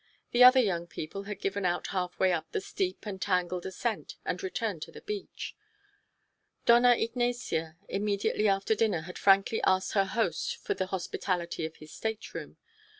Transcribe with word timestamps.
The 0.31 0.43
other 0.43 0.59
young 0.59 0.87
people 0.87 1.25
had 1.25 1.39
given 1.39 1.63
out 1.63 1.85
halfway 1.93 2.33
up 2.33 2.51
the 2.51 2.59
steep 2.59 3.05
and 3.05 3.21
tangled 3.21 3.67
ascent 3.67 4.15
and 4.25 4.41
returned 4.41 4.81
to 4.81 4.91
the 4.91 5.01
beach. 5.03 5.55
Dona 6.65 6.95
Ignacia 6.97 7.77
immediately 7.87 8.47
after 8.47 8.73
dinner 8.73 9.01
had 9.01 9.19
frankly 9.19 9.61
asked 9.61 9.93
her 9.93 10.05
host 10.05 10.55
for 10.57 10.73
the 10.73 10.87
hospitality 10.87 11.67
of 11.67 11.75
his 11.75 11.91
stateroom. 11.93 12.57